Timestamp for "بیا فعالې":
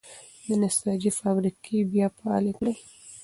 1.91-2.51